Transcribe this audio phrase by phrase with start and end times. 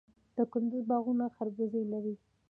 [0.35, 2.13] د کندز باغونه خربوزې لري.